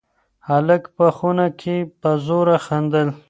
هلک 0.47 0.83
په 0.97 1.05
خونه 1.17 1.47
کې 1.61 1.75
په 2.01 2.11
زوره 2.25 2.57
خندل. 2.65 3.07